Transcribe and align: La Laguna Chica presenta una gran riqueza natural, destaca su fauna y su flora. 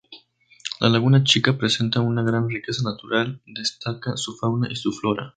La 0.79 0.89
Laguna 0.89 1.23
Chica 1.23 1.55
presenta 1.55 1.99
una 2.01 2.23
gran 2.23 2.49
riqueza 2.49 2.81
natural, 2.81 3.39
destaca 3.45 4.17
su 4.17 4.35
fauna 4.35 4.67
y 4.71 4.75
su 4.75 4.91
flora. 4.91 5.29